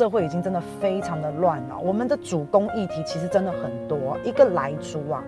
[0.00, 1.78] 社会已经真的非常的乱了。
[1.78, 5.22] 我们的主攻议题其实真的很多，一个莱猪啊，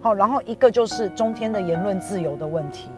[0.00, 2.88] 好，然后一个就是中天的言论自由的问题，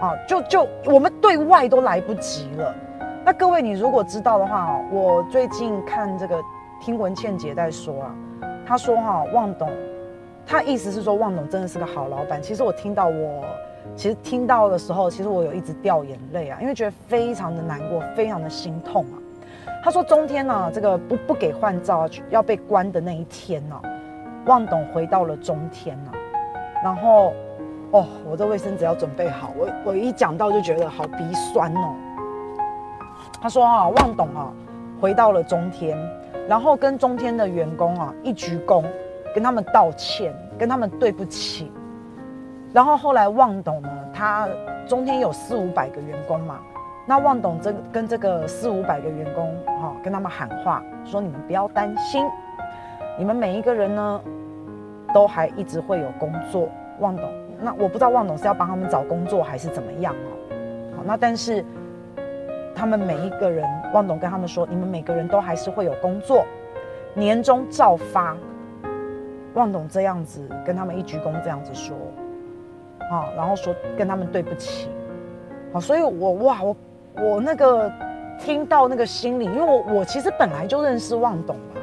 [0.00, 2.74] 啊，就就我们对外都来不及了。
[3.26, 6.40] 那各位，你如果知道的话，我最近看这个
[6.80, 8.14] 听文倩姐在说啊，
[8.64, 9.68] 她说哈，旺董，
[10.46, 12.40] 她意思是说旺董真的是个好老板。
[12.40, 13.44] 其实我听到我。
[13.94, 19.20] 其实听到的时候，其实我有一直掉眼泪啊，因为觉得非常的难过，非常的心痛啊。
[19.82, 23.82] 他说中天呢、啊，这个不不给换照要被关的那一天呢、啊，
[24.46, 26.14] 旺董回到了中天啊。
[26.84, 27.32] 然后，
[27.90, 31.94] 哦，我的卫生纸要准备好，我我一讲到就觉得好鼻酸哦。
[33.40, 34.52] 他说啊，旺董啊
[35.00, 35.98] 回到了中天，
[36.48, 38.84] 然后跟中天的员工啊一鞠躬，
[39.34, 41.72] 跟他们道歉，跟他们对不起。
[42.72, 44.48] 然后后来旺董呢，他
[44.86, 46.60] 中天有四五百个员工嘛，
[47.04, 52.24] 那旺董这跟这个四五百个员工哈、跟他们喊话说：你们不要担心，
[53.18, 54.20] 你们每一个人呢，
[55.12, 56.68] 都还一直会有工作。
[57.00, 57.28] 旺董，
[57.60, 60.30] 那我不知道旺董是要帮他们找工作还是怎么样哦。
[60.96, 61.64] 好，那但是
[62.74, 66.44] 他们每一个人，旺董跟他们说，你们每个人都还是会有工作，
[67.14, 68.36] 年终照发。
[69.54, 71.96] 旺董这样子跟他们一鞠躬，这样子说。
[73.10, 74.88] 啊，然后说跟他们对不起，
[75.72, 76.74] 好，所以我哇，我
[77.14, 77.90] 我那个
[78.38, 81.80] 听到那个心里，因为我我其实本来就认识旺董嘛，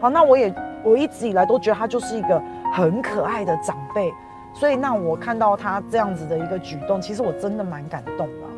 [0.00, 2.40] 好，那我也我一直以来都觉得他就是一个
[2.74, 4.12] 很可爱的长辈，
[4.52, 8.48] 所以那我看到他这样子的一个举动，其实我真的蛮感动的。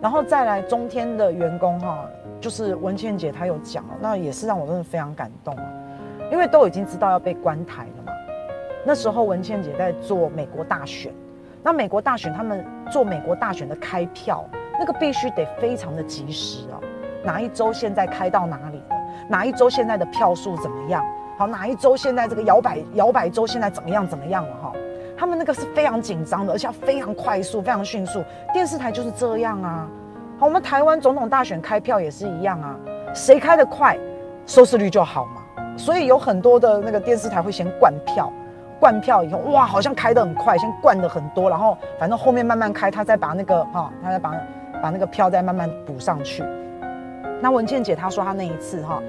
[0.00, 2.04] 然后再来中天的员工哈，
[2.40, 5.64] 就是文倩姐她有讲，那也是让我真的非常感动啊，
[6.32, 8.12] 因为都已经知道要被关台了嘛，
[8.84, 11.12] 那时候文倩姐在做美国大选。
[11.62, 14.44] 那美国大选，他们做美国大选的开票，
[14.82, 16.82] 那个必须得非常的及时哦。
[17.22, 18.96] 哪一周现在开到哪里了？
[19.28, 21.06] 哪一周现在的票数怎么样？
[21.38, 24.72] 好，哪一周现在这个摇摆摇摆州现在怎么样怎么样了哈？
[25.16, 28.24] 他们那个是非常紧张的，而且要非常快速、非常迅速。
[28.52, 29.86] 电视台就是这样啊。
[30.36, 32.74] 好，我们台湾总统大选开票也是一样啊。
[33.14, 33.96] 谁开得快，
[34.46, 35.42] 收视率就好嘛。
[35.78, 38.32] 所以有很多的那个电视台会先灌票。
[38.80, 44.34] 灌票以后，哇，好像开得很快，先灌的很多，然后反正后面慢慢开，他再把那个哈、他再把
[44.82, 46.42] 把那个票再慢慢补上去。
[47.40, 49.00] 那文倩姐她说她那一次哈，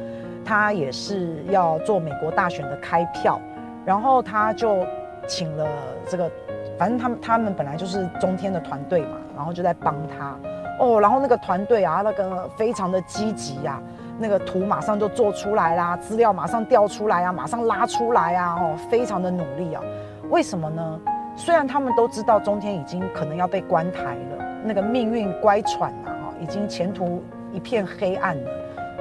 [0.45, 3.41] 她也是要做美国大选的开票，
[3.83, 4.85] 然后她就
[5.27, 5.67] 请了
[6.07, 6.31] 这个，
[6.77, 10.37] 反正他们他们本来就是中天的团队嘛，然后就在帮他
[10.79, 13.81] 哦，然后那个团队啊，那个非常的积极呀。
[14.19, 19.81] 那个图马上就做出来啦，资料马上调出来啊，马上拉出来啊，哦，非常的努力啊。
[20.29, 20.99] 为什么呢？
[21.35, 28.51] 虽然他们都知道中天已经可能要被关台了，那个命运乖舛啊，哈，已经前途一片黑暗了。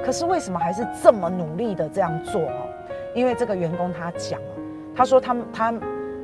[0.03, 2.57] 可是为什么还是这么努力的这样做啊？
[3.15, 4.51] 因为这个员工他讲啊，
[4.95, 5.73] 他说他们他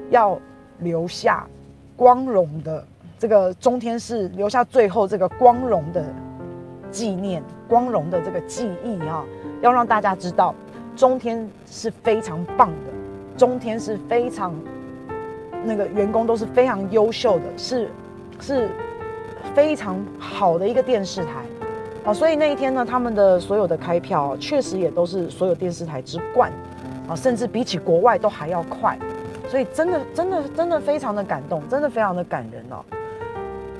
[0.09, 0.39] 要
[0.79, 1.47] 留下
[1.95, 2.85] 光荣的
[3.17, 6.03] 这个中天是留下最后这个光荣的。
[6.91, 9.23] 纪念光荣的这个记忆啊，
[9.61, 10.55] 要让大家知道，
[10.95, 14.55] 中天是非常棒的，中天是非常
[15.63, 17.91] 那个员工都是非常优秀的，是
[18.39, 18.69] 是
[19.55, 21.31] 非常好的一个电视台
[22.05, 22.13] 啊。
[22.13, 26.51] 所以那一天呢，他们的所有的开票确实也都是所有电视台之冠
[27.07, 28.97] 啊，甚至比起国外都还要快。
[29.47, 32.83] 所以真的真的真的非常的感动，真的非常的感人哦。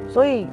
[0.07, 0.47] 所以。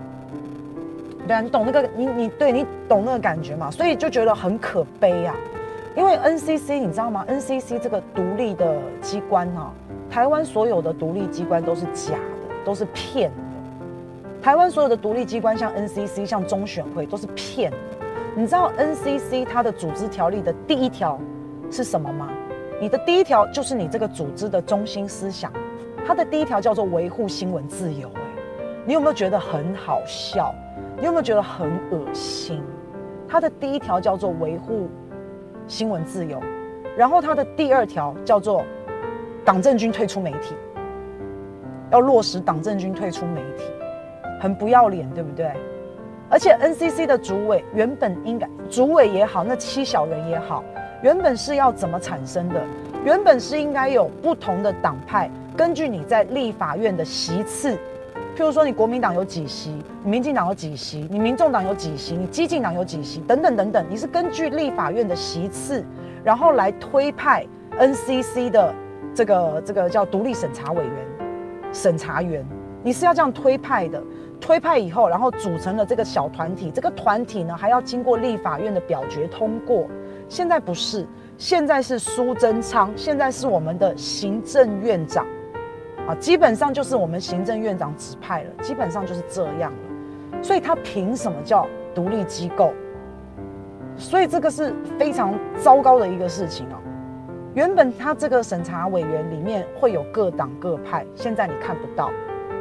[1.27, 3.69] 对啊，你懂那个，你你对你懂那个感觉嘛？
[3.69, 5.35] 所以就觉得很可悲啊，
[5.97, 9.73] 因为 NCC 你知道吗？NCC 这个独立的机关啊，
[10.09, 13.33] 台湾所有的独立机关都是假的，都是骗。
[14.47, 17.73] 台湾所有的独立机关，像 NCC、像中选会，都是骗。
[18.37, 21.19] 你知道 NCC 它的组织条例的第一条
[21.69, 22.29] 是什么吗？
[22.81, 25.53] 你的第一条就是你这个组织的中心思想，
[26.07, 28.09] 它的第一条叫做维护新闻自由。
[28.15, 28.21] 哎，
[28.87, 30.55] 你有没有觉得很好笑？
[30.97, 32.63] 你有没有觉得很恶心？
[33.27, 34.89] 它的第一条叫做维护
[35.67, 36.41] 新闻自由，
[36.97, 38.65] 然后它的第二条叫做
[39.45, 40.55] 党政军退出媒体，
[41.91, 43.65] 要落实党政军退出媒体，
[44.41, 45.51] 很不要脸，对不对？
[46.29, 50.65] 而且 NCC 的主委原本应该，主委也好，那七小人也好，
[51.03, 52.61] 原本是要怎么产生的？
[53.05, 57.79] 原本是应该有不同的党派，根据你在立法院的席次。
[58.37, 59.71] 譬如说，你国民党有几席，
[60.03, 65.83] 你民进党有几席，你民众党有几席，你激进党有几席，等等等等，你是根据立法院的席次，
[66.23, 67.47] 然后来推派
[67.79, 68.75] NCC 的
[69.15, 70.95] 这个这个叫独立审查委员、
[71.73, 72.45] 审查员，
[72.83, 74.03] 你是要这样推派的。
[74.41, 79.87] 推派以后，然后组成了这个小团体，这个团体呢还要经过立法院的表决通过。
[80.29, 81.07] 现在不是，
[81.39, 85.27] 现在是苏贞昌，现在是我们的行政院长，
[86.07, 90.43] 啊，基本上就是我们行政院长指派了，基本上就是这样了。
[90.43, 92.73] 所以他凭什么叫独立机构？
[93.97, 96.77] 所以这个是非常糟糕的一个事情哦。
[97.55, 102.11] 原本他这个审查委员里面会有各党各派，现在你看不到，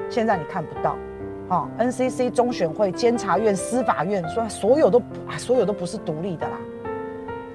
[0.09, 0.95] 现在你看不到。
[1.47, 6.57] 好，NCC、中选会、监察院、司法院，说所有都啊，所有都不是独立的啦。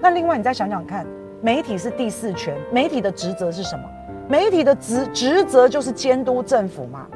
[0.01, 1.05] 那另外你再想想看，
[1.41, 3.83] 媒体是第四权，媒体的职责是什么？
[4.29, 7.07] 媒体的职职责就是监督政府嘛。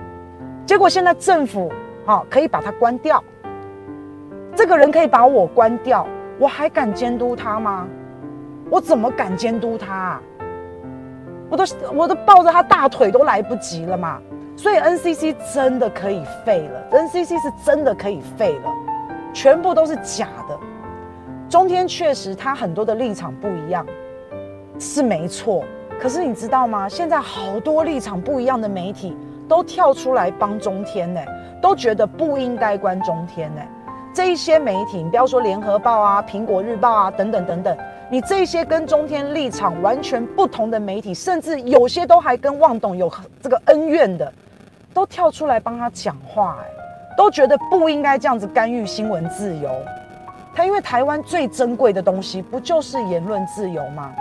[0.67, 1.71] 结果现在政府
[2.05, 3.23] 好可以把它关掉，
[4.57, 6.05] 这个人可以把我关掉，
[6.41, 7.87] 我还敢监督他吗？
[8.69, 10.21] 我怎么敢监督他？
[11.49, 14.21] 我都我都抱着他大腿都来不及了嘛。
[14.57, 18.71] 所以 NCC 真的可以废了，NCC 是真的可以废了，
[19.33, 20.59] 全部都是假的。
[21.49, 23.85] 中天确实他很多的立场不一样，
[24.79, 25.65] 是没错。
[26.01, 26.89] 可是你知道吗？
[26.89, 29.17] 现在好多立场不一样的媒体
[29.49, 31.21] 都跳出来帮中天呢，
[31.61, 33.61] 都觉得不应该关中天呢。
[34.13, 37.77] 这一些媒体，你不要说联合报啊、苹果日报啊等等等等，
[38.11, 43.13] 你这些跟中天立场完全不同的媒体，甚至有些都还跟旺董有
[43.43, 44.33] 这个恩怨的。
[44.95, 46.67] 都跳出来帮他讲话，哎，
[47.17, 49.71] 都觉得不应该这样子干预新闻自由。
[50.55, 54.15] 他因为台湾最珍贵的东西不就是言论自由吗？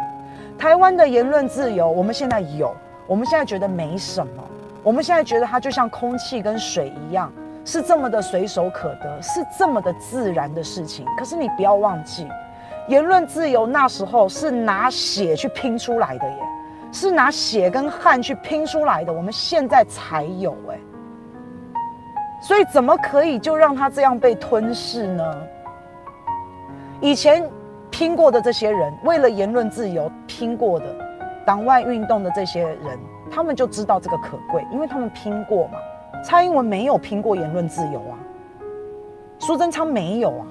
[0.57, 2.75] 台湾的言论自由，我们现在有，
[3.05, 4.43] 我们现在觉得没什么，
[4.81, 7.31] 我们现在觉得它就像空气跟水一样，
[7.63, 11.05] 是这么的随手可得，是这么的自然的事情。
[11.17, 12.27] 可是你不要忘记，
[12.87, 16.37] 言论自由那时候是拿血去拼出来的耶。
[16.93, 20.79] 是拿血跟汗去拼出来的，我们现在才有哎，
[22.39, 25.35] 所以怎么可以就让他这样被吞噬呢？
[27.01, 27.49] 以前
[27.89, 30.85] 拼过的这些人，为了言论自由拼过的，
[31.45, 32.99] 党外运动的这些人，
[33.29, 35.79] 他们就知道这个可贵，因为他们拼过嘛。
[36.23, 38.15] 蔡英文没有拼过言论自由啊，
[39.39, 40.45] 苏贞昌没有啊，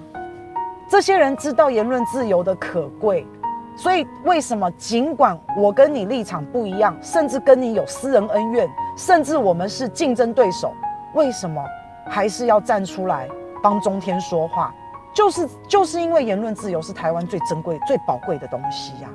[0.91, 3.25] 这些人知道言论自由的可贵。
[3.75, 10.73] 所以，为什么尽管我跟你立场不一样，甚至跟你有私人恩怨，甚至我们是竞争对手，
[11.15, 11.63] 为什么
[12.07, 13.29] 还是要站出来
[13.63, 14.75] 帮中天说话？
[15.15, 19.09] 就是就是因为言论自由是台湾最珍贵、最宝贵的东西呀。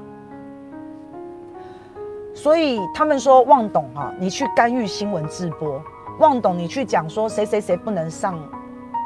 [2.36, 5.82] 所以他们说旺董啊，你去干预新闻直播，
[6.20, 8.40] 旺董你去讲说谁谁谁不能上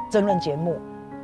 [0.09, 0.77] 争论节目。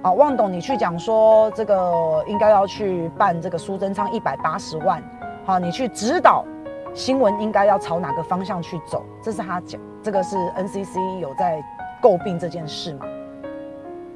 [0.04, 5.02] 啊，旺董，你去讲说这个应该要去办这个苏贞昌一百八十万，
[5.44, 6.46] 好，你去指导
[6.94, 11.62] 新闻应该要朝哪个方向去走，这是他讲，这个是 NCC 有在
[12.02, 13.06] 诟病这件事嘛？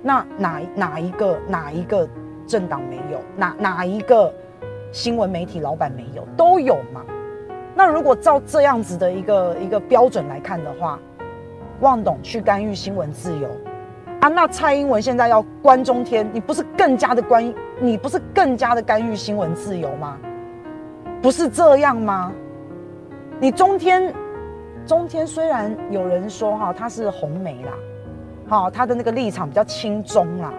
[0.03, 2.07] 那哪哪一个哪一个
[2.45, 3.19] 政党没有？
[3.35, 4.31] 哪哪一个
[4.91, 6.23] 新闻媒体老板没有？
[6.37, 7.03] 都有嘛？
[7.73, 10.99] 那如果照这样子的一个一个标准来看的话，
[11.79, 13.49] 旺董去干预新闻自由。
[14.21, 20.15] 啊，那蔡英文现在要关中天，你不是更加的关，你不是更加的干预新闻自由吗？
[21.23, 22.31] 不是这样吗？
[23.39, 24.13] 你中天，
[24.85, 27.73] 中天虽然有人说哈，他是红媒啦，
[28.47, 30.53] 好，他的那个立场比较亲中啦，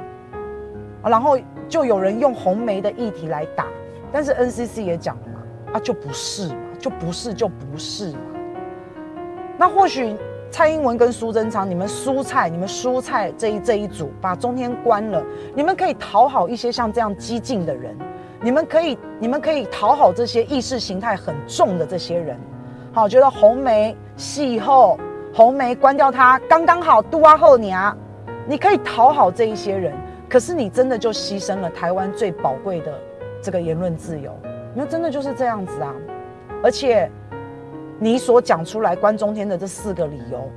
[1.04, 1.38] 然后
[1.68, 3.66] 就有人用红媒的议题来打，
[4.10, 8.18] 但是 NCC 也讲了嘛，啊，就不是嘛，就不是就不是嘛，
[9.56, 10.16] 那或许。
[10.52, 17.96] 蔡英文跟苏贞昌，你们蔬菜，你们蔬菜这一这一组把中天关了，你们可以讨好一些像这样激进的人，
[18.42, 22.38] 你们可以，你们可以讨好这些意识形态很重的这些人，
[22.92, 25.00] 好，觉得红梅戏后
[25.32, 27.96] 红梅关掉它刚刚好，杜阿后娘，
[28.46, 29.94] 你可以讨好这一些人，
[30.28, 32.92] 可是你真的就牺牲了台湾最宝贵的
[33.40, 34.30] 这个言论自由，
[34.74, 35.94] 那真的就是这样子啊，
[36.62, 37.10] 而且。
[38.02, 40.50] 你所讲出来关中天的这四个理由，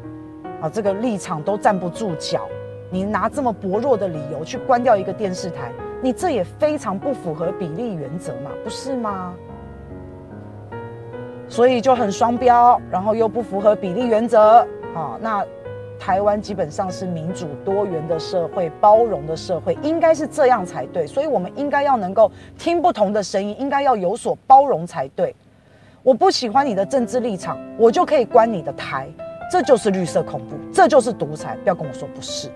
[0.60, 2.48] 啊，这个立场都站不住脚。
[2.90, 5.72] 你拿这么薄弱的理由去关掉一个电视台，
[6.02, 9.36] 你这也非常不符合比例原则嘛，不是吗？
[11.48, 14.68] 所以就很双标，然后又不符合比例原则。
[14.96, 15.46] 啊，那
[16.00, 21.06] 台湾基本上是民主多元的社会，包容的社会，应该是这样才对。
[21.06, 25.36] 所以我们应该要能够听不同的声音，应该要有所包容才对。
[26.06, 29.10] 我不喜欢你的政治立场，我就可以关你的台，
[29.50, 31.58] 这就是绿色恐怖，这就是独裁。
[31.64, 32.48] 不要跟我说不是。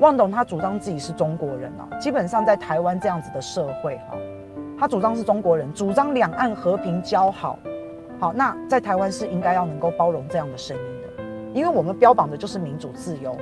[0.00, 4.16] 旺董他主张自己是中国人啊，基本上在台湾这样子的社会哈，
[4.80, 7.58] 他主张是中国人，主张两岸和平交好。
[8.18, 13.36] 好，那在台湾是应该要能够包容这样的声音的，因为我们标榜的就是民主自由。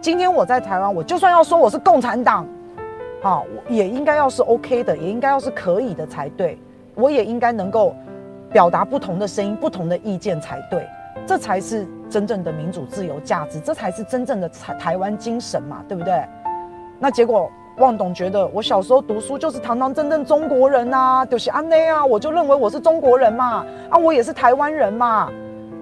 [0.00, 2.44] 今天我在台湾，我就算要说我是共产党，
[3.22, 6.58] 好，我也应该要是 OK 的，也应该要是可以的才对。
[6.96, 7.94] 我也应该能够
[8.52, 10.86] 表达不同的声音、不同的意见才对。
[11.26, 16.24] 这才是真正的民主自由价值，这才是真正的台台湾精神嘛，对不对？
[16.98, 25.30] 那结果旺董觉得我小时候读书就是堂堂正正中国人呐，就是安内啊，我就认为我是中国人嘛，啊，我也是台湾人嘛，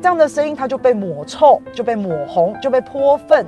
[0.02, 3.44] 这样的声音他就被抹臭，就被抹红，就被泼粪。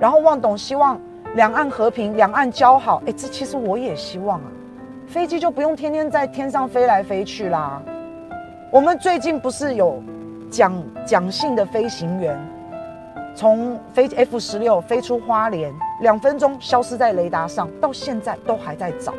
[0.00, 1.00] 然后旺董希望
[1.34, 4.46] 两岸和平，两岸交好，哎，这其实我也希望啊，
[5.06, 7.80] 飞机就不用天天在天上飞来飞去啦。
[8.74, 10.02] 我们最近不是有。
[10.50, 12.36] 蒋蒋姓的飞行员
[13.34, 19.14] 从飞 F 十六飞出花莲，两分钟消失在雷达上，到现在都还在找，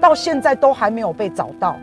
[0.00, 1.76] 到现在都还没有被找到。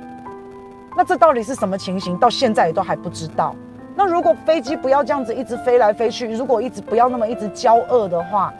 [0.95, 2.15] 那这到底是什么情形？
[2.17, 3.55] 到现在也都还不知道。
[3.95, 8.53] 那如果飞机不要这样子一直飞来飞去，如果一直不要那么一直交恶的话，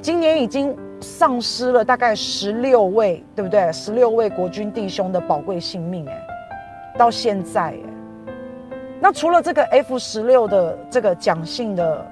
[0.00, 3.72] 今年已经丧失了大概十六位，对不对？
[3.72, 6.26] 十六位国军弟兄的宝贵性命，哎，
[6.98, 7.78] 到现在，哎。
[9.00, 12.06] 那除了这个 F 十六的这个蒋姓的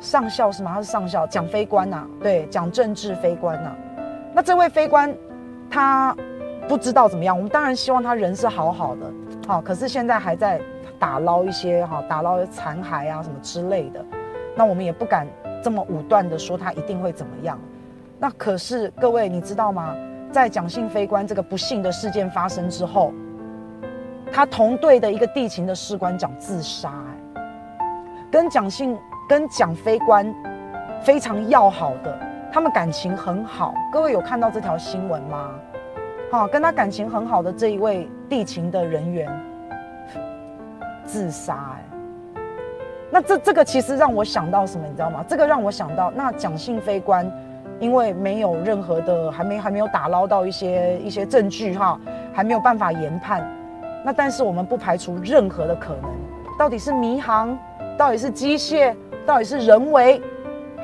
[0.00, 0.72] 上校是吗？
[0.74, 3.72] 他是上校，蒋飞官呐、对，蒋政治飞官呐、
[4.34, 5.14] 那这位飞官
[5.70, 6.16] 他
[6.68, 9.12] 不知道怎么样，我们当然希望他人是好好的，
[9.46, 10.60] 好，可是现在还在
[10.98, 14.04] 打捞一些哈，打捞残骸啊什么之类的。
[14.56, 15.28] 那我们也不敢
[15.62, 17.56] 这么武断的说他一定会怎么样。
[18.18, 19.94] 那可是各位你知道吗？
[20.32, 23.12] 在蒋姓飞官这个不幸的事件发生之后。
[24.32, 27.44] 他同队的一个地勤的士官长自杀，哎，
[28.30, 30.34] 跟蒋姓跟蒋飞官
[31.02, 32.18] 非常要好的，
[32.52, 33.74] 他们感情很好。
[33.92, 35.50] 各位有看到这条新闻吗？
[36.32, 39.30] 好，跟他感情很好的这一位地勤的人员
[41.04, 42.42] 自杀，哎，
[43.10, 45.24] 那这这个其实让我想到什么，你知道吗？
[45.28, 47.30] 这个让我想到，那蒋姓飞官
[47.78, 51.96] 因为没有任何的，还没还没有打捞到一些一些证据哈，
[52.32, 53.48] 还没有办法研判。
[54.04, 56.10] 那但是我们不排除任何的可能，
[56.58, 57.58] 到底是迷航，
[57.96, 58.94] 到底是机械，
[59.24, 60.20] 到底是人为，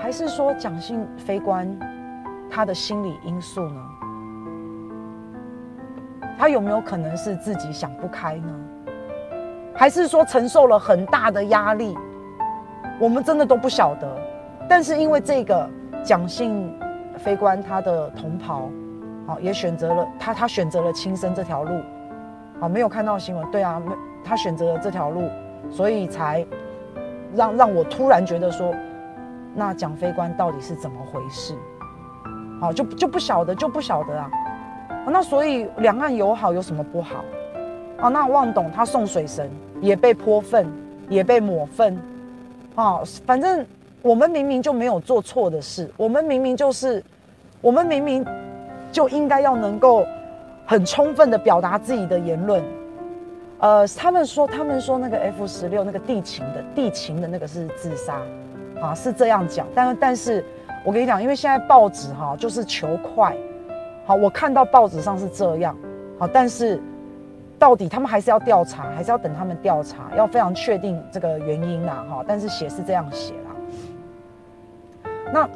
[0.00, 1.78] 还是说蒋姓飞官
[2.50, 3.82] 他的心理因素呢？
[6.38, 8.54] 他有没有可能是自己想不开呢？
[9.74, 11.94] 还是说承受了很大的压力？
[12.98, 14.08] 我们真的都不晓得。
[14.66, 15.68] 但是因为这个
[16.02, 16.74] 蒋姓
[17.18, 18.70] 飞官他的同袍，
[19.26, 21.82] 好也选择了他，他选择了轻生这条路。
[22.60, 23.82] 啊，没有看到新闻，对啊，
[24.22, 25.28] 他选择了这条路，
[25.70, 26.46] 所以才
[27.34, 28.74] 让让我突然觉得说，
[29.54, 31.54] 那蒋飞官到底是怎么回事？
[32.60, 34.30] 好，就就不晓得，就不晓得啊。
[35.06, 37.24] 那所以两岸友好有什么不好？
[37.98, 39.50] 啊，那望董他送水神
[39.80, 40.70] 也被泼粪，
[41.08, 41.98] 也被抹粪，
[42.74, 43.64] 啊，反正
[44.02, 47.02] 我们明明就没有做错的事，我们明明就是，
[47.62, 48.22] 我们明明
[48.92, 50.04] 就应该要能够。
[50.70, 52.62] 很充分的表达自己的言论，
[53.58, 58.20] 呃，他们说，他们说那个 F 十六那个地勤的地勤的那个是自杀，
[58.80, 59.66] 啊，是这样讲。
[59.74, 60.44] 但但是，
[60.84, 63.36] 我跟你讲，因为现在报纸哈就是求快，
[64.06, 65.76] 好，我看到报纸上是这样，
[66.20, 66.80] 好，但是
[67.58, 72.24] 到底他们还是要调查，还是要等他们调查，要非常确定这个原因呐，哈。
[72.28, 75.10] 但是写是这样写啦。
[75.32, 75.48] 那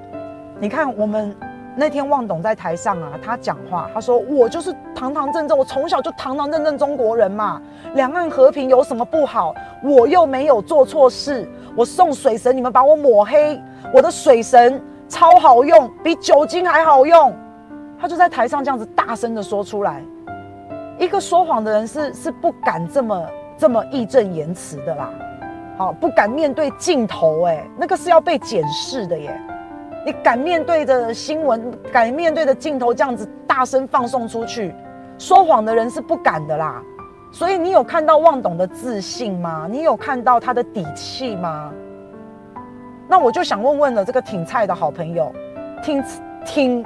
[0.59, 1.33] 你看我们。
[1.76, 7.61] 那天旺董在台上啊，他讲话，他说：“我就是堂堂正正，我从小就堂堂正正中国人嘛。
[7.95, 9.52] 两岸和平有什么不好？
[9.83, 11.49] 我又没有做错事。
[11.76, 13.61] 我送水神，你们把我抹黑，
[13.93, 17.35] 我的水神超好用，比酒精还好用。”
[17.99, 20.02] 他就在台上这样子大声的说出来。
[20.97, 23.26] 一个说谎的人是是不敢这么
[23.59, 25.11] 这么义正言辞的啦，
[25.76, 29.37] 好，不敢面对镜头，哎，那个是要被检视的耶。
[30.04, 34.75] 你敢面对着新闻，敢面对着镜头这样子大声放送出去，
[35.18, 36.82] 说谎的人是不敢的啦。
[37.32, 39.66] 所以你有看到旺董的自信吗？
[39.68, 41.73] 你有看到他的底气吗？
[43.08, 45.32] 那我就想问问了，这个挺菜的好朋友，
[45.82, 46.04] 挺
[46.44, 46.84] 挺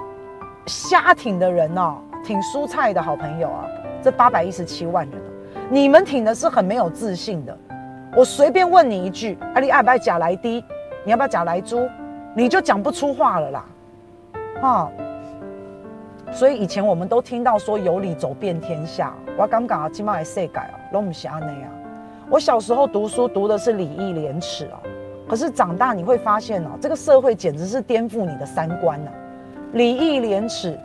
[0.66, 3.66] 瞎挺的人哦，挺蔬菜的好朋友啊，
[4.00, 5.20] 这八百一十七万人，
[5.68, 7.56] 你们挺的是很没有自信的。
[8.16, 10.64] 我随便问你一句，啊，你爱不爱假来滴？
[11.04, 11.88] 你要不要假来猪？
[12.38, 13.64] 你就讲不出话了啦，
[14.62, 14.92] 哈！
[16.30, 21.68] 所以以前我们都听到说有理走遍天下，我刚刚啊，起码还世改啊，拢不是安内啊。
[22.30, 24.78] 我小时候读书读的是礼义廉耻啊，
[25.28, 29.18] 可是长大你会发现哦、这个社会简直是颠覆你的三观呐、啊。
[29.73, 30.78] 礼义廉耻，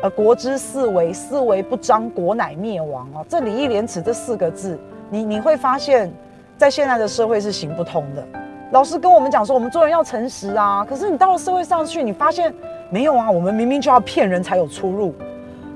[0.00, 3.26] 呃，国之四维，四维不张，国乃灭亡哦、啊。
[3.28, 4.78] 这礼义廉耻这四个字，
[5.10, 6.10] 你你会发现
[6.56, 8.26] 在现在的社会是行不通的。
[8.70, 10.84] 老师跟我们讲说，我们做人要诚实啊。
[10.86, 12.54] 可是你到了社会上去，你发现
[12.90, 15.14] 没有啊，我们明明就要骗人才有出路。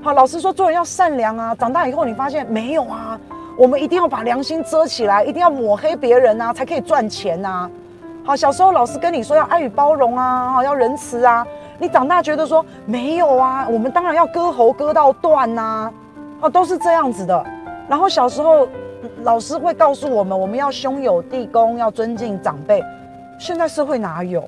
[0.03, 1.55] 好，老师说做人要善良啊。
[1.55, 3.19] 长大以后你发现没有啊，
[3.57, 7.67] 我们一定要把良心遮起来，一定要抹黑别人啊，才可以赚钱啊。
[8.23, 11.43] 好，小时候老师跟你说要爱与包容啊，要仁慈啊。
[11.79, 15.91] 你长大觉得说没有啊，我们当然要割喉割到断呐。
[16.39, 17.43] 好，都是这样子的。
[17.89, 18.67] 然后小时候。
[19.23, 22.83] 老师会告诉我们，我们要兄友弟恭，要尊敬长辈。
[23.39, 24.47] 现在社会哪有？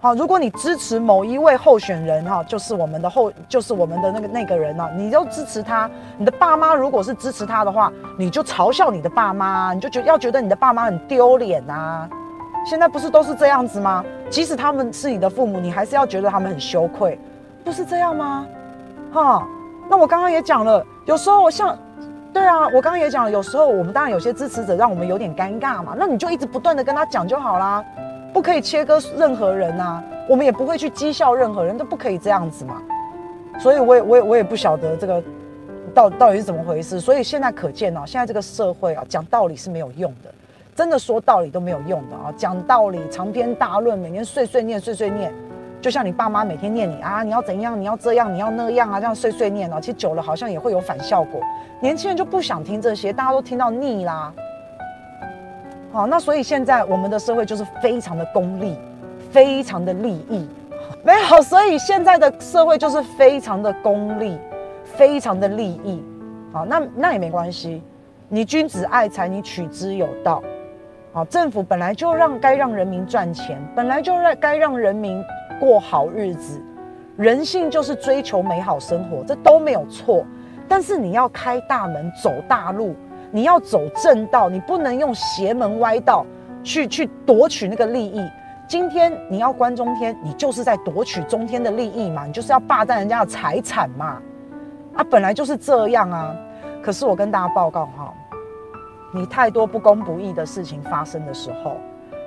[0.00, 5.90] 好，如果你支持某一位候选人，哈，就是我们的后，就是我们的那个那个人呢，你就支持他。
[6.16, 12.08] 你的爸妈如果是支持他的话，你就嘲笑你的爸妈，你就觉要觉得你的爸妈很丢脸啊。
[12.64, 14.04] 现在不是都是这样子吗？
[14.30, 17.18] 即使他们是你的父母，你还是要觉得他们很羞愧，
[17.64, 18.46] 不是这样吗？
[19.12, 19.48] 哈，
[19.88, 21.76] 那我刚刚也讲了，有时候我像。
[22.32, 27.84] 对啊，我刚刚也讲了，有时候我们当然有些支持者让我们有点尴尬嘛，那你就一直不断的跟他讲就好啦，
[28.32, 32.80] 不可以切割任何人呐，我们也不会去讥笑任何人，都不可以这样子嘛。
[33.58, 35.22] 所以我也我也我也不晓得这个
[35.92, 37.00] 到到底是怎么回事。
[37.00, 40.32] 所以现在可见哦，现在这个社会啊，讲道理是没有用的，
[40.76, 45.32] 真的说道理都没有用的啊，讲道理长篇大论，每天碎碎念碎碎念。
[45.80, 51.40] 就像你爸妈每天念你啊，你要怎样，你要这样，你要那样啊，这样碎碎念哦，其实久了好像也会有反效果。
[51.80, 54.32] 年轻人就不想听这些，大家都听到腻啦。
[55.92, 58.76] 好，那所以现在我们的社会就是非常的功利，
[59.30, 60.48] 非常的利益，
[61.04, 64.36] 没有，所以现在的社会就是非常的功利，
[64.84, 66.02] 非常的利益。
[66.52, 67.82] 好，那那也没关系，
[68.28, 70.42] 你君子爱财，你取之有道。
[71.12, 75.22] 好，政府本来就让该让人民赚钱，本来就让该让人民。
[75.60, 76.62] 过好日子，
[77.16, 80.24] 人性就是追求美好生活，这都没有错。
[80.68, 82.94] 但是你要开大门走大路，
[83.32, 86.24] 你要走正道，你不能用邪门歪道
[86.62, 88.24] 去去夺取那个利益。
[88.68, 94.22] 今天你要关中天，你就是在夺取中天的利益嘛，你就是要霸占人家的财产嘛。
[94.94, 96.36] 啊，本来就是这样啊。
[96.80, 98.14] 可是我跟大家报告哈，
[99.12, 101.76] 你太多不公不义的事情发生的时候。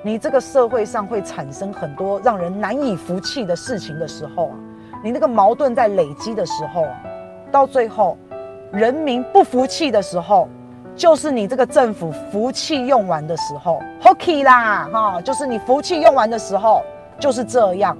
[0.04, 4.54] 你这个社会上会产生很多让人难以服气的事情的时候啊，
[5.00, 7.00] 你那个矛盾在累积的时候啊，
[7.52, 8.18] 到最后
[8.72, 10.48] 人民不服气的时候，
[10.96, 16.82] 就是你这个政府福气用完的时候，Hockey 啦哈，就是你福气用完的时候，
[17.20, 17.96] 就是这样。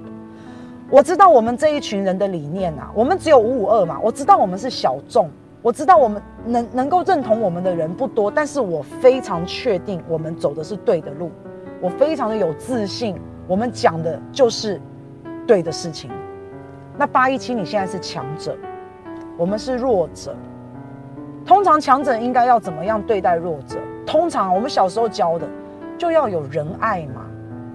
[0.89, 5.29] 我知道我们这一群人的理念啊，我们只有五五二嘛，我知道我们是小众，
[5.63, 11.31] 我知道我们能能够认同我们的人不多，但是我非常确定我们走的是对的路。
[11.81, 13.15] 我非常的有自信，
[13.47, 14.79] 我们讲的就是
[15.47, 16.11] 对的事情。
[16.97, 18.55] 那八一七，你现在是强者，
[19.37, 20.35] 我们是弱者。
[21.45, 23.77] 通常强者应该要怎么样对待弱者？
[24.05, 25.47] 通常我们小时候教的，
[25.97, 27.25] 就要有仁爱嘛，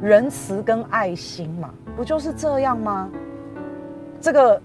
[0.03, 3.11] 仁慈跟爱心嘛，不就是这样吗？
[4.21, 4.61] 这个，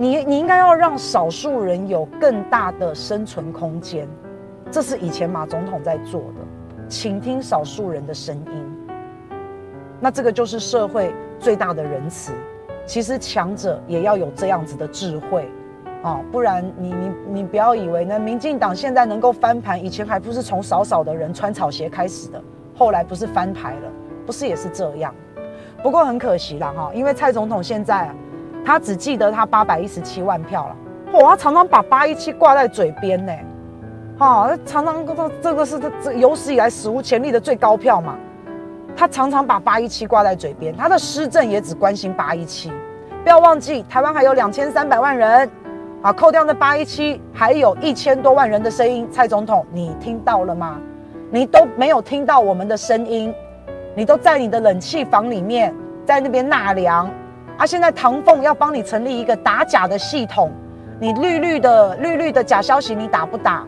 [0.00, 4.08] 你你应该要让少数人有更大的生存空间，
[4.70, 6.88] 这是以前马总统在做的。
[6.88, 8.88] 倾听少数人的声音，
[10.00, 12.32] 那这个就是社会最大的仁慈。
[12.86, 15.46] 其实强者也要有这样子的智慧
[16.02, 22.42] 啊，不然你你你不要以为呢，民进党现在能够翻盘，以前还不是从少少的人穿草鞋开始的，
[22.74, 23.92] 后来不是翻牌了，
[24.24, 25.14] 不是也是这样？
[25.82, 28.14] 不过很可惜啦哈，因为蔡总统现在啊，
[28.64, 30.76] 他只记得他八百一十七万票了，
[31.12, 33.32] 嚯，他常常把八一七挂在嘴边呢。
[34.18, 38.14] 哦，常常说这个是他这有史以来史无前例的最高票嘛，
[38.94, 42.70] 他常常把八一七挂在嘴边，他的施政也只关心八一七。
[43.22, 45.50] 不要忘记，台湾还有两千三百万人，
[46.02, 49.08] 啊，扣掉那八一七，还有一千多万人的声音。
[49.10, 50.78] 蔡总统，你听到了吗？
[51.30, 53.32] 你都没有听到我们的声音，
[53.94, 57.10] 你都在你的冷气房里面，在那边纳凉。
[57.60, 60.50] 啊，现在唐凤要帮你成立一个打假的系统，
[60.98, 63.66] 你绿绿的绿绿的假消息，你打不打？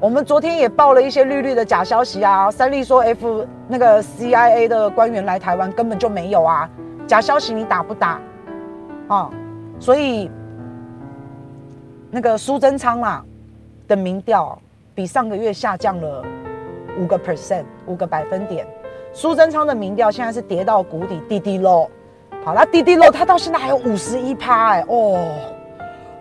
[0.00, 6.68] 我们昨天也报了一些绿绿的假消息啊，三立说 F 那个 CIA 的官员来台湾根本就没有啊，
[7.06, 8.20] 假消息你打不打？
[9.06, 9.30] 啊，
[9.78, 10.28] 所以
[12.10, 13.24] 那个苏贞昌啊
[13.86, 14.60] 的民调
[14.96, 16.24] 比上个月下降了
[16.98, 18.66] 五个 percent，五个百分点。
[19.12, 21.88] 苏贞昌的民调现在是跌到谷底，滴滴漏。
[22.44, 25.20] 好，那滴滴漏，他到现在还有五十一趴哎哦，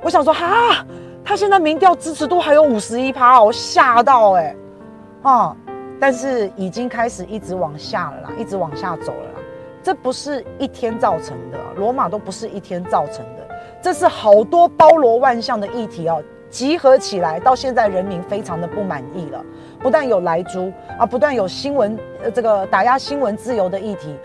[0.01, 0.85] 我想说哈。
[1.29, 5.53] 他现在民调支持度还有五十一趴，我吓到哎、欸，啊！
[5.99, 9.39] 但是已经开始一直往下了啦，一直往下走了啦。
[9.83, 13.45] 这不是一天造成的，罗马都不是一天造成的，
[13.81, 19.43] 这是好多包罗万象的议题哦，集合起来，到现在人民非常的不满意了。
[19.81, 24.15] 不但有莱猪啊，不但有新闻呃这个打压新闻自由的议题，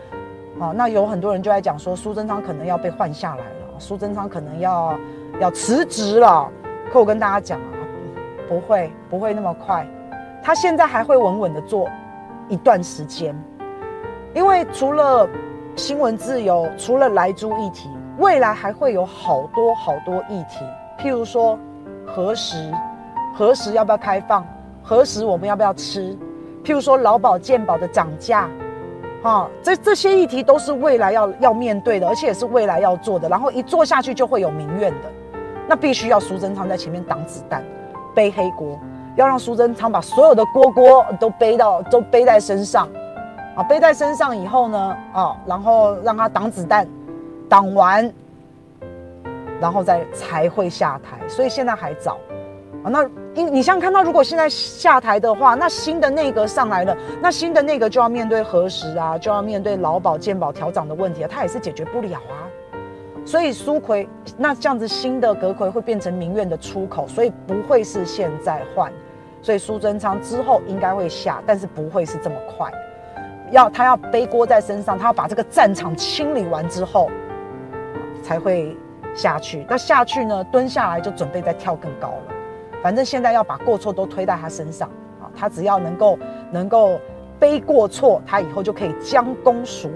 [0.63, 4.97] 啊，那有很多人就在讲说苏贞昌可能要被换下来了，苏贞昌可能要
[5.41, 6.49] 要辞职了。
[6.93, 7.75] 可我跟大家讲啊，
[8.49, 9.85] 不会不会那么快，
[10.41, 11.89] 他现在还会稳稳的做
[12.49, 13.35] 一段时间，
[14.35, 15.29] 因为除了
[15.75, 20.65] 新闻自由，除了来租议题，未来还会有好多好多议题，
[20.99, 21.59] 譬如说
[22.07, 22.73] 何时，
[23.35, 24.47] 何时要不要开放？
[24.81, 26.17] 何时我们要不要吃？
[26.63, 28.49] 譬如说劳保健保的涨价，
[29.23, 33.29] 啊，这这些议题都是未来要要面对的，而且也是未来要做的。
[33.29, 35.09] 然后一做下去就会有民怨的，
[35.69, 37.65] 那必须要苏贞昌在前面挡子弹，
[38.15, 38.77] 背黑锅，
[39.15, 42.89] 要让苏贞昌把所有的锅锅都背到都背在身上，
[43.55, 46.89] 啊，背在身上以后呢，啊，然后让他挡子弹，
[47.49, 48.13] 挡完，
[49.61, 51.17] 然后再才会下台。
[51.29, 52.19] 所以现在还早。
[52.83, 53.03] 啊，那
[53.35, 62.43] 因你像看到，如果现在下台的话，那新的内阁上来了，那新的内阁就要面对核食啊，就要面对劳保健保调涨的问题啊，他也是解决不了啊。
[63.25, 68.93] 所以苏奎那这样子新的阁揆会变成民怨的出口，所以不会是现在换，
[69.41, 72.69] 所以苏贞昌之后应该会下，但是不会是这么快，
[73.53, 77.09] 要他要背锅在身上，他要把这个战场清理完之后
[78.25, 78.77] 才会
[79.15, 79.65] 下去。
[79.69, 82.32] 那下去呢，蹲下来就准备再跳更高了。
[82.83, 84.89] 反正现在要把过错都推在他身上
[85.21, 86.19] 啊，他只要能够
[86.51, 86.99] 能够
[87.39, 89.89] 背过错，他以后就可以将功赎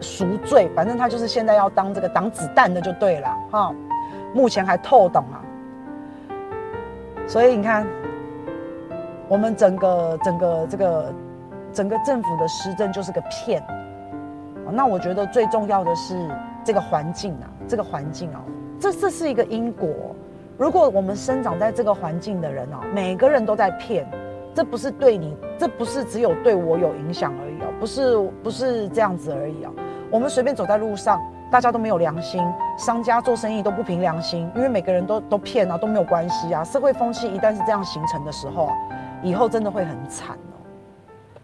[0.00, 0.70] 赎罪。
[0.74, 3.74] 反正他就是现在要当这个挡子弹的就对了哈。
[4.34, 5.40] 目前还透懂啊，
[7.26, 7.86] 所以你看，
[9.28, 11.14] 我们整个整个这个
[11.72, 13.62] 整个政府的施政就是个骗。
[14.72, 16.28] 那我觉得最重要的是
[16.64, 18.42] 这个环境啊，这个环境啊，
[18.80, 20.13] 这这是一个因果。
[20.56, 24.06] 如果我们生长在这个环境的人哦，每个人都在骗，
[24.54, 29.72] 这不是对你，这不是只有对我有影响而已哦，不是不是这样子而已哦。
[30.12, 32.40] 我们随便走在路上，大家都没有良心，
[32.78, 36.62] 商家做生意都不凭良心，因为每个人都都骗啊，都没有关系啊。
[36.62, 38.74] 社会风气一旦是这样形成的时候啊，
[39.24, 40.38] 以后真的会很惨。